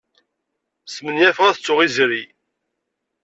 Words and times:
Smenyafeɣ 0.93 1.45
ad 1.47 1.55
ttuɣ 1.57 1.79
izri. 1.85 2.23